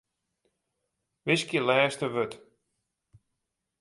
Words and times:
Wiskje 1.25 1.59
lêste 1.67 2.07
wurd. 2.13 2.31